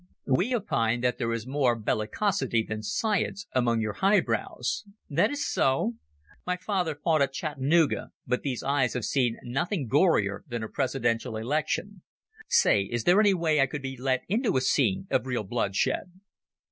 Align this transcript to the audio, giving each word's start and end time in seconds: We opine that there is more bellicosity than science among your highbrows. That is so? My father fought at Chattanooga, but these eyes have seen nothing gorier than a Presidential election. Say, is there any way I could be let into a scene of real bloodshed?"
We 0.25 0.55
opine 0.55 1.01
that 1.01 1.19
there 1.19 1.31
is 1.31 1.45
more 1.45 1.77
bellicosity 1.79 2.63
than 2.67 2.81
science 2.81 3.45
among 3.53 3.81
your 3.81 3.93
highbrows. 3.93 4.83
That 5.11 5.29
is 5.29 5.47
so? 5.47 5.97
My 6.43 6.57
father 6.57 6.95
fought 6.95 7.21
at 7.21 7.33
Chattanooga, 7.33 8.09
but 8.25 8.41
these 8.41 8.63
eyes 8.63 8.95
have 8.95 9.05
seen 9.05 9.37
nothing 9.43 9.87
gorier 9.87 10.41
than 10.47 10.63
a 10.63 10.67
Presidential 10.69 11.37
election. 11.37 12.01
Say, 12.47 12.81
is 12.85 13.03
there 13.03 13.19
any 13.19 13.35
way 13.35 13.61
I 13.61 13.67
could 13.67 13.83
be 13.83 13.95
let 13.95 14.23
into 14.27 14.57
a 14.57 14.61
scene 14.61 15.05
of 15.11 15.27
real 15.27 15.43
bloodshed?" 15.43 16.11